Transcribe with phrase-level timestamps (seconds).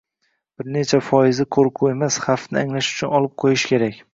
[0.61, 4.05] bir necha foizini qoʻrquv emas, xavfni anglash uchun olib qolish kerak.